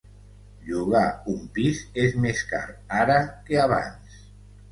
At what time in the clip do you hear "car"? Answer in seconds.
2.53-2.63